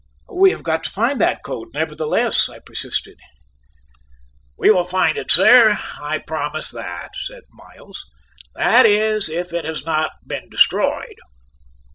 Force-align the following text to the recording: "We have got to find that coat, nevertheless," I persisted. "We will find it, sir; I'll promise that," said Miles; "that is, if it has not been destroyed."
"We 0.33 0.49
have 0.49 0.63
got 0.63 0.83
to 0.85 0.89
find 0.89 1.21
that 1.21 1.43
coat, 1.45 1.67
nevertheless," 1.75 2.49
I 2.49 2.57
persisted. 2.57 3.19
"We 4.57 4.71
will 4.71 4.83
find 4.83 5.15
it, 5.15 5.29
sir; 5.29 5.77
I'll 6.01 6.19
promise 6.21 6.71
that," 6.71 7.09
said 7.15 7.43
Miles; 7.51 8.07
"that 8.55 8.87
is, 8.87 9.29
if 9.29 9.53
it 9.53 9.63
has 9.63 9.85
not 9.85 10.09
been 10.25 10.49
destroyed." 10.49 11.17